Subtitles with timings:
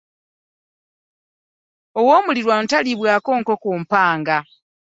[1.99, 4.37] Ow'omulirwano talibwako nkoko mpanga.